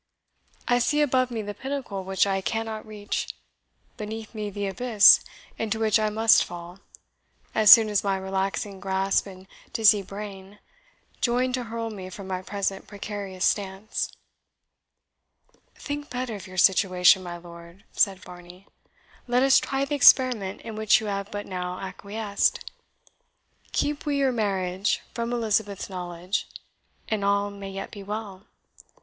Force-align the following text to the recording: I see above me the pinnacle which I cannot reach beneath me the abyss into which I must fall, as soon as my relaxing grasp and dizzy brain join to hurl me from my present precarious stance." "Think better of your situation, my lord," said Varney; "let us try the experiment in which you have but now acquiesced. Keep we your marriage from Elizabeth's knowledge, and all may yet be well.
I 0.67 0.79
see 0.79 0.99
above 1.01 1.29
me 1.29 1.43
the 1.43 1.53
pinnacle 1.53 2.03
which 2.03 2.25
I 2.25 2.41
cannot 2.41 2.87
reach 2.87 3.35
beneath 3.97 4.33
me 4.33 4.49
the 4.49 4.65
abyss 4.65 5.23
into 5.59 5.77
which 5.79 5.99
I 5.99 6.09
must 6.09 6.43
fall, 6.43 6.79
as 7.53 7.71
soon 7.71 7.87
as 7.87 8.03
my 8.03 8.17
relaxing 8.17 8.79
grasp 8.79 9.27
and 9.27 9.45
dizzy 9.73 10.01
brain 10.01 10.57
join 11.21 11.53
to 11.53 11.65
hurl 11.65 11.91
me 11.91 12.09
from 12.09 12.25
my 12.25 12.41
present 12.41 12.87
precarious 12.87 13.45
stance." 13.45 14.11
"Think 15.75 16.09
better 16.09 16.33
of 16.33 16.47
your 16.47 16.57
situation, 16.57 17.21
my 17.21 17.37
lord," 17.37 17.83
said 17.91 18.21
Varney; 18.25 18.65
"let 19.27 19.43
us 19.43 19.59
try 19.59 19.85
the 19.85 19.93
experiment 19.93 20.61
in 20.61 20.75
which 20.75 20.99
you 20.99 21.05
have 21.05 21.29
but 21.29 21.45
now 21.45 21.77
acquiesced. 21.79 22.71
Keep 23.71 24.07
we 24.07 24.17
your 24.17 24.31
marriage 24.31 25.01
from 25.13 25.31
Elizabeth's 25.31 25.91
knowledge, 25.91 26.47
and 27.07 27.23
all 27.23 27.51
may 27.51 27.69
yet 27.69 27.91
be 27.91 28.01
well. 28.01 28.47